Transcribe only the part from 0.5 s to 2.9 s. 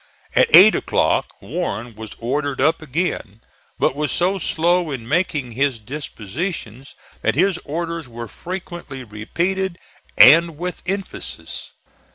eight o'clock Warren was ordered up